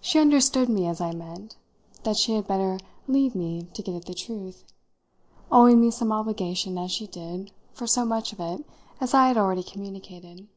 She 0.00 0.18
understood 0.18 0.70
me, 0.70 0.86
as 0.86 1.02
I 1.02 1.12
meant, 1.12 1.56
that 2.02 2.16
she 2.16 2.32
had 2.32 2.46
better 2.46 2.78
leave 3.06 3.34
me 3.34 3.64
to 3.74 3.82
get 3.82 3.94
at 3.94 4.06
the 4.06 4.14
truth 4.14 4.64
owing 5.52 5.82
me 5.82 5.90
some 5.90 6.12
obligation, 6.12 6.78
as 6.78 6.90
she 6.90 7.06
did, 7.06 7.52
for 7.74 7.86
so 7.86 8.06
much 8.06 8.32
of 8.32 8.40
it 8.40 8.64
as 9.02 9.12
I 9.12 9.28
had 9.28 9.36
already 9.36 9.62
communicated. 9.62 10.48